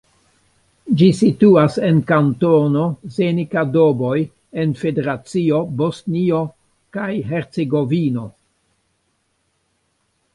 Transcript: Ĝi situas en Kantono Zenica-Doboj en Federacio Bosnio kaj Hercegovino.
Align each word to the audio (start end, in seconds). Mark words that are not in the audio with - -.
Ĝi 0.99 1.07
situas 1.17 1.75
en 1.89 1.97
Kantono 2.11 2.85
Zenica-Doboj 3.17 4.15
en 4.63 4.73
Federacio 4.83 5.59
Bosnio 5.83 6.39
kaj 6.99 7.11
Hercegovino. 7.33 8.25